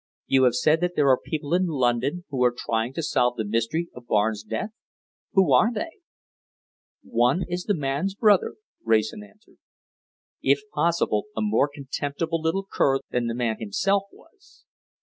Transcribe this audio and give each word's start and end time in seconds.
"You 0.25 0.45
have 0.45 0.55
said 0.55 0.81
that 0.81 0.93
there 0.95 1.09
are 1.09 1.19
people 1.23 1.53
in 1.53 1.67
London 1.67 2.25
who 2.31 2.43
are 2.43 2.55
trying 2.57 2.91
to 2.93 3.03
solve 3.03 3.35
the 3.37 3.45
mystery 3.45 3.89
of 3.93 4.07
Barnes' 4.07 4.41
death. 4.41 4.71
Who 5.33 5.53
are 5.53 5.71
they?" 5.71 5.91
"One 7.03 7.45
is 7.47 7.65
the 7.65 7.75
man's 7.75 8.15
brother," 8.15 8.55
Wrayson 8.83 9.21
answered, 9.23 9.59
"if 10.41 10.61
possible, 10.73 11.25
a 11.37 11.41
more 11.43 11.69
contemptible 11.71 12.41
little 12.41 12.65
cur 12.67 13.01
than 13.11 13.27
the 13.27 13.35
man 13.35 13.57
himself 13.59 14.05
was. 14.11 14.65